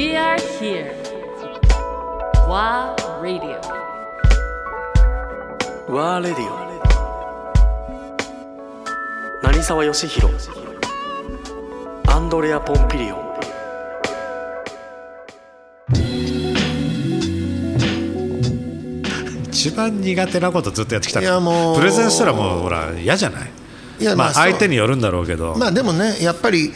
[0.00, 0.96] We are here.
[2.48, 3.60] WA Radio.
[5.90, 6.56] ワーレディオ
[9.42, 10.34] 成沢義弘
[12.08, 13.20] アンドレア・ポンピリオン。
[19.52, 21.76] 一番苦手なことずっとやってきたいやもう。
[21.78, 23.50] プレゼンしたらもうほら嫌じゃない？
[24.00, 26.72] いやまあまあ相手によるんだろうけど、まあでもねやっぱり、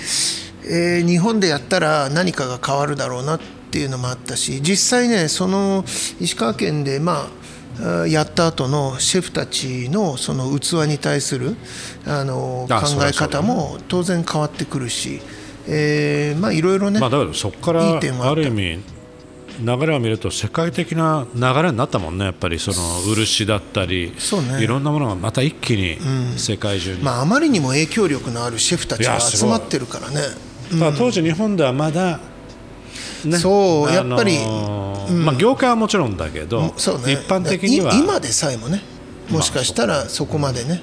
[0.67, 5.85] えー日本でやったら何かが変わるだろうなっていうのもあったし実際ねその
[6.21, 7.29] 石川県でま
[7.83, 11.57] あやった後のシェフたちのその器に対する
[12.07, 15.21] あの考え方も当然変わってくるし、
[15.67, 18.01] えーまあいろいろね、まあだけどそこからあ
[18.35, 18.95] る意味
[19.61, 22.77] 流れを見ると世界的な流れになったもんねやっぱりその
[23.15, 24.63] 漆だったりそうね。
[24.63, 25.99] いろんなものがまた一気に
[26.39, 30.21] 世界中に、まあ、あまりにも影響力のあるシェフたちが集まってるからね。
[30.71, 32.19] ただ当時日本ではまだ、
[33.25, 34.39] ねそうやっぱり
[35.25, 36.83] まあ、業界はもちろんだけど、ね、一
[37.29, 38.83] 般的にはい今でさえもね
[39.31, 40.83] もしかしたらそこまでね、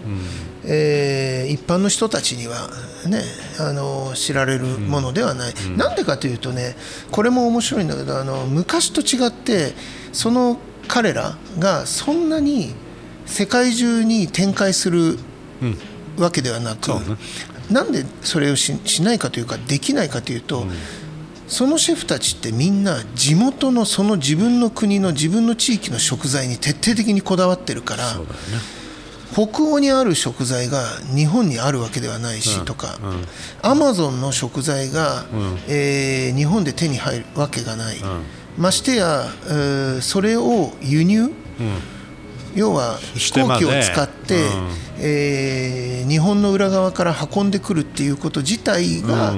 [0.66, 2.70] えー一般の人たちには
[3.08, 3.22] ね
[3.59, 6.75] あの知られるものではない、なんでかというとね
[7.11, 9.73] これも面白いんだけどあの昔と違って
[10.14, 12.73] その彼らがそんなに
[13.25, 15.17] 世界中に展開する
[16.17, 17.05] わけではなく、そうね
[17.72, 20.66] なんでそれをししないかというかできないかというと、
[21.47, 28.23] そのシェフたちってみんな地元のその自分の国の自分の地域の食材に徹底的にこだわってるからね。
[29.33, 30.83] 北欧にある食材が
[31.16, 32.99] 日本にあるわけではないしとか
[33.61, 35.25] アマゾンの食材が、
[35.69, 37.97] えー日本で手に入るわけがない、
[38.58, 41.31] ましてや、えーそれを輸入、
[42.55, 44.69] 要は飛行機を使って、うん。
[44.99, 49.33] えー日本の裏側から運んでくるっていうこと自体が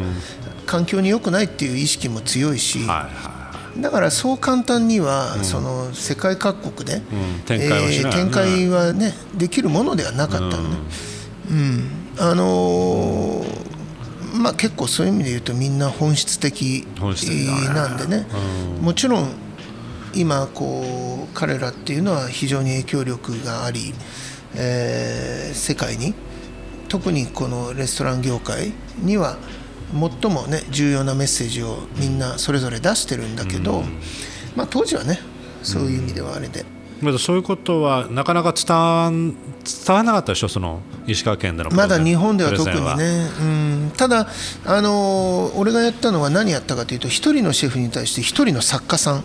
[0.65, 3.43] 環境に良くないっていう意識も強いし、はいは
[3.77, 7.01] だからそう簡単には、その世界各国で、
[7.45, 7.95] 展開はね。
[7.95, 10.77] えー展開はねできるものではなかったのね。
[11.51, 11.89] うん。
[12.19, 13.73] あのー
[14.35, 17.73] まあ、結構そういう意味で言うとみんな本質的本質的だね。
[17.75, 18.25] なんでね、
[18.81, 19.29] もちろん
[20.13, 23.93] 今こう彼らっていうのは非常に影響力があり、
[24.55, 26.13] えー世界に
[26.89, 29.37] 特にこのレストラン業界には
[29.91, 33.83] 最もね重要なメッセージをみんなそれぞれ出してるんだけど、
[34.55, 35.19] まあ、当時はね
[35.61, 36.61] そういう意味ではあれで。
[36.61, 36.63] い
[37.05, 39.35] まだそういうことはなかなか伝わん伝
[39.89, 40.47] わらなかったでしょ？
[40.47, 44.27] その石川県でのまだ日本では特にね、うん、ただ、
[44.65, 49.23] あのー俺がやったのは何やったかというと一人のシェフに対して一人の作家さん、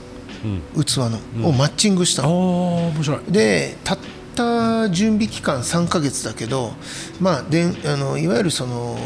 [0.74, 2.28] 器の、をマッチングした。
[2.28, 3.20] おの、お面白い。
[3.28, 3.98] でたっ
[4.34, 6.72] た準備期間3ヶ月だけど、
[7.20, 8.96] まあ、であのいわゆるその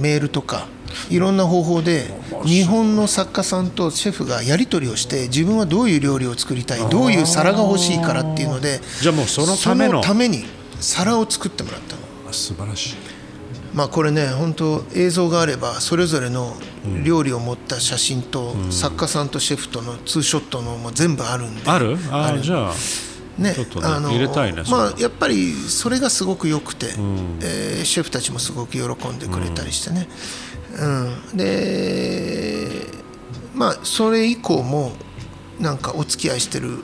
[0.00, 0.66] メールとか
[1.10, 2.10] いろんな方法で
[2.44, 10.44] 日本の作家さんとシェフがやり取りをして自分はどういう料理を作りたいどういう皿が欲しいからっていうのでじゃあもうそのためのために
[10.80, 12.02] 皿を作ってもらったの。
[12.28, 12.96] あ素晴らしい。
[13.72, 16.56] まあこれね本当映像があればそれぞれの
[17.04, 21.62] 料理を持った写真と作家さんとシェフとのツーショットのも全部あるんで。
[21.70, 21.96] ある？
[22.10, 22.72] あじゃあ
[23.38, 26.86] ねちょっとねあの入れたいねまあやっぱりそれがすごく良くて、
[27.40, 30.08] えーシェフたちもすごく喜んでくれたりしてね、
[30.78, 31.36] うん。
[31.36, 32.86] で
[33.54, 34.92] まあそれ以降も
[35.60, 36.78] なんかお付き合いしてる、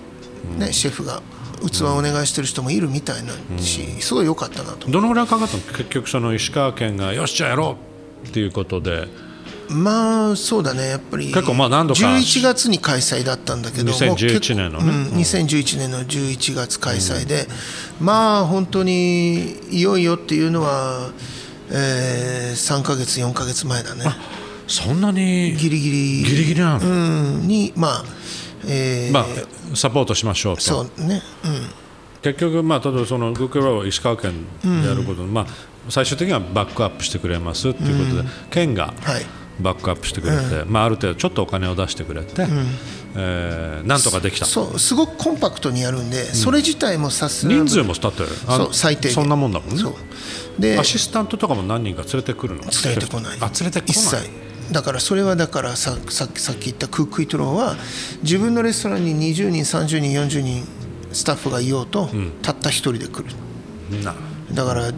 [0.59, 1.23] ねシェフが
[1.61, 4.89] 器をお願いしてる人もいるみたいなし、すごい良かったなと。
[4.89, 5.63] どのぐらいかかったの？
[5.63, 7.77] 結局その石川県がよしじゃあやろ
[8.25, 9.09] うっていうことで
[9.71, 10.89] まあそうだね。
[10.89, 15.09] やっぱり結構まあ何度か11月に開催だったんだけど2011もう結構年のね。
[15.11, 17.47] うん、2011年の11月開催で、
[18.01, 21.11] まあ本当にいよいよっていうのは、
[21.71, 24.05] えー、3か月4か月前だね。
[24.67, 26.23] そんなにギリギリ。
[26.25, 26.87] ギリギリなの？
[26.87, 26.89] う
[27.39, 28.05] ん、にまあ、
[28.67, 29.25] えーまあ
[29.75, 30.63] サポートしましょうと。
[30.63, 31.61] そうね、うん、
[32.23, 35.47] 結局、まあ、例えばその Google は石川県でやること、まあ、
[35.91, 39.27] 最終的にはバックアップしてくれますっていうことで、県がはい
[39.61, 42.47] バックアップしてくれて、まあ、ある程度ちょっとお金を出してくれて、
[43.17, 44.47] えーなんとかできた。
[44.47, 49.13] そうすごくコンパクトにやるんで、それ自体もさすが人数もだってあそう最低限。
[49.13, 49.83] そんなもんだもんね。
[50.59, 52.63] でアシスタントとかも何人か連れてくるの？
[52.63, 53.39] 連れてこない。
[53.41, 53.93] あ連れてこない。
[53.93, 54.49] 一切。
[54.73, 57.77] だからそれはだからささっきさっき言ったクックイトローは
[58.23, 60.65] 自分のレストランに20人30人40人
[61.13, 62.11] スタッフがいようと、
[62.43, 64.05] たった一人で来る。
[64.05, 64.15] な
[64.53, 64.95] だから、うん、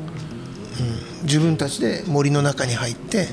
[1.22, 3.28] 自分たちで森の中に入って、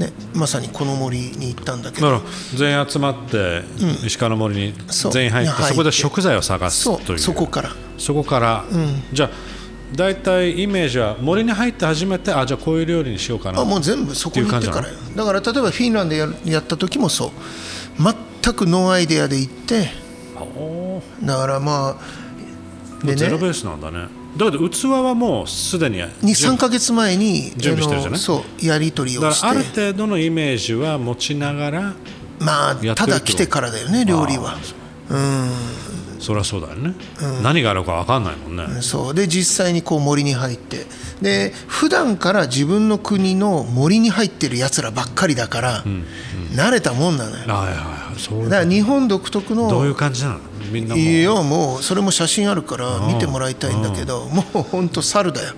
[0.00, 2.22] ね、まさにこの森に行ったんだけど。
[2.56, 3.62] 全員集まって、
[4.04, 4.74] 石川の森に
[5.12, 7.16] 全員入ってそこで食材を探すそという。
[7.16, 7.18] う。
[7.18, 7.70] そこから。
[7.98, 8.64] そこから、
[9.12, 9.30] じゃあ
[9.94, 13.60] 大体イメージは森に入って初めてあじゃあこういう料理にしようかな。
[13.60, 14.88] あもう全部そこに行ってから。
[14.88, 17.30] よだから例えばフィンランドでやるやった時もそう。
[18.42, 19.90] 全くノーアイデアで行って。
[21.22, 21.98] だからま
[23.02, 23.16] あでね。
[23.16, 28.18] ゼロベースなんだねだけど器はもうすでにに3か月前に準備してるじゃない？
[28.20, 29.46] そうやり取りだをして。
[29.46, 31.94] ある程度のイメージは持ちながら
[32.38, 34.56] まあただ来てからだよね料理は。
[36.20, 36.94] そりゃそうだよね、
[37.42, 39.14] 何があるか分かんないもんね、そう。
[39.14, 40.84] で実際にこう森に入って。
[41.22, 45.84] で普段から自分の国の森に入ってるやつらばっかりだから、
[46.52, 47.38] 慣れたもんなのよ。
[47.38, 48.20] だかはいはいはい。
[48.20, 50.40] そういうら日本独特のどういう感じなの？
[50.70, 51.00] みんなも。
[51.00, 55.54] ういいよもうそれも写真あるから見てもらいたいんだけどもうほんと猿だよ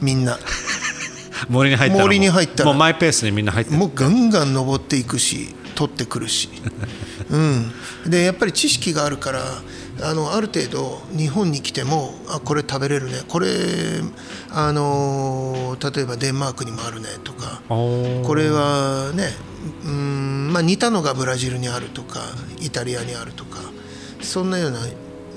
[0.00, 0.38] みんな。
[1.48, 2.06] 森に入ったらもう。
[2.08, 2.70] 森に入ったら。
[2.70, 3.78] もうマイペースにみんな入ってる。
[3.78, 6.50] もうガンガン登っていくし取ってくるし、
[7.30, 7.72] うん、
[8.06, 9.62] でやっぱり知識があるから
[10.02, 13.48] あのある程度日本に来てもあこれ食べれるねこれ
[14.50, 17.62] あの例えばデンマークにもあるねとか。
[17.68, 19.32] これはね
[19.84, 22.20] うん、まあ、似たのがブラジルにあるとか
[22.60, 23.58] イタリアにあるとか
[24.22, 24.80] そんなような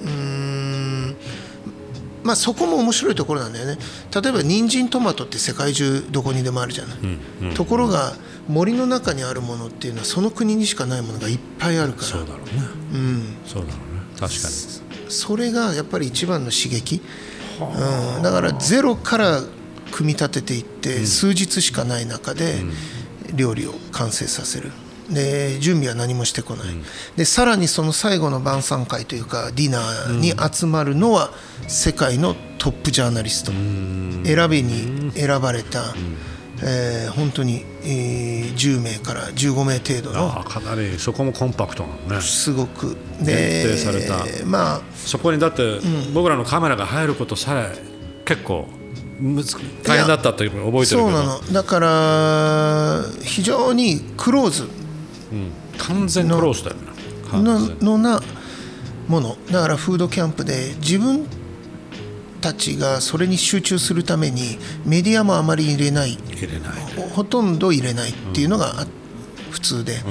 [0.05, 1.15] うん
[2.23, 3.77] まあそこも面白いところなんだよね。
[4.13, 8.13] 例えば人参トマトって世界中どこにでもあるじゃない、ところが
[8.47, 12.07] 森の中にあるものっていうのはその国にしかないものがいっぱいあるから。
[12.07, 12.51] そうだろうね。
[12.93, 14.01] うん、そうだろうね。
[14.17, 14.53] 確かに。
[15.09, 17.01] それがやっぱり一番の刺激、
[17.59, 19.41] うん、だからゼロから
[19.91, 22.55] 組み立てていって数日しかない中で
[23.35, 24.71] 料理を完成させる
[25.13, 26.67] で準備は何もしてこない、
[27.15, 31.31] でさらにその最後の晩餐会というかディナーに集まるのは
[31.67, 33.51] 世界のトップジャーナリスト。
[34.25, 35.93] 選びに選ばれた、
[36.61, 42.21] えー本当に、えー10名から15名程度のああかなりそこもコンパクトなのね。
[42.21, 42.95] すごく。
[43.19, 44.23] 限定された。
[44.45, 45.79] まあそこにだって
[46.13, 47.75] 僕らのカメラが入ることさえ
[48.25, 48.67] 結構
[49.83, 50.85] 大変だったって覚えてるけど。
[50.85, 51.39] そうなの。
[51.51, 54.69] だから非常にクローズ
[55.77, 56.81] 完全クローズだよね。
[57.29, 57.43] 完
[57.79, 58.21] のな
[59.07, 59.37] もの。
[59.51, 61.25] だからフードキャンプで自分
[62.41, 66.17] たちがそれに集中するためにメディアもあまり入れない。
[66.29, 68.87] 入れないほほとんど入れないっていうのがあ
[69.51, 70.03] 普通で、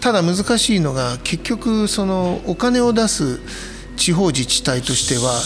[0.00, 3.40] ただ難しいのが結局そのお金を出す
[3.96, 5.42] 地方自治体としては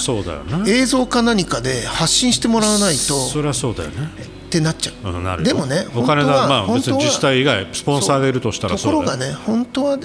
[0.69, 3.27] 映像か何かで発信してもらわないと。
[3.27, 5.12] そりゃそうだよねってなっちゃう。
[5.12, 9.05] うんでもねお金本当はだまあ別に自治体以外スポンサーがいるとしたらとそうだよ。
[9.05, 9.99] ころがね本当は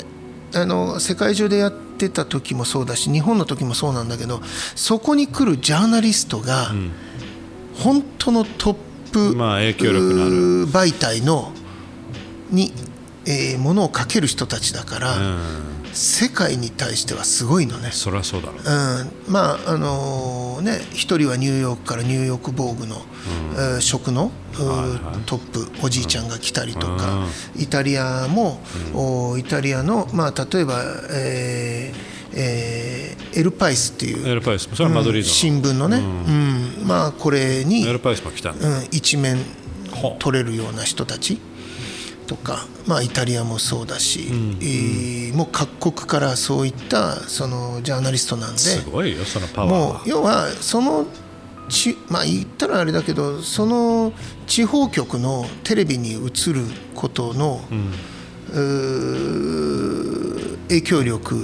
[0.56, 4.42] あの世界中でやってた時もそうだし日本の時もそうなんだけど
[4.76, 6.72] そこに来るジャーナリストが、
[7.76, 8.76] 本当のトッ
[9.12, 10.34] プ、まあ影響力のある。
[10.68, 11.52] 媒体の
[12.50, 12.74] に、
[13.26, 15.16] えーものをかける人たちだから、
[15.94, 17.90] 世界に対してはすごいのね。
[17.92, 18.58] そりゃそうだろう。
[18.58, 23.02] うん、まああのね一人はニューヨークからニューヨーク防具の、
[23.54, 27.26] えー食の、うートップおじいちゃんが来たりとか、
[27.58, 28.60] イタリアも、
[28.94, 30.82] おイタリアの、まあ、例えば、
[31.12, 35.34] えーえーエルパイスっていうエルパイスそれはマドリードの。
[35.34, 36.88] 新聞のね、うん。
[36.88, 38.58] まあこれに、エルパイスも来たうん、
[38.92, 39.38] 一面
[40.18, 41.40] 取れるような人たち
[42.30, 49.80] とか、まあ、イタリアもそうだし、えーもう各国からそういったそのジャーナリストなんですごいよそのパワーは。
[49.94, 51.06] もう要はその
[51.70, 54.12] ちまあ言ったらあれだけどその
[54.48, 56.18] 地方局のテレビに映
[56.52, 56.66] る
[56.96, 57.62] ことの、
[58.52, 59.50] うー
[60.70, 61.36] 影響力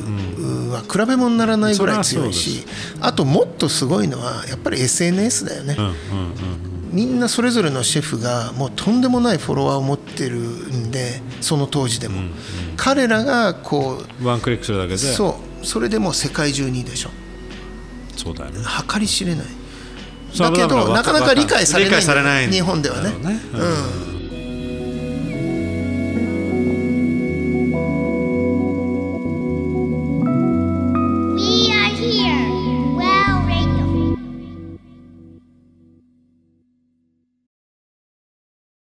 [0.72, 2.64] は比べ物にならないぐらい強いし、
[3.02, 12.22] あともっとすごいのはやっぱり SNS だよね、うんうんうんみんなそれぞれのシェフがもうとんでもないフォロワーを持ってるんでその当時でも、
[12.78, 14.98] 彼らがこうワンクリックするだけで。
[14.98, 17.10] そうそれでもう世界中にでしょ。
[18.16, 18.60] そうだよね。
[18.88, 19.46] 計り知れない。
[20.38, 23.10] だけどなかなか理解されない日本ではね。
[23.10, 23.42] ね。
[23.54, 24.15] うん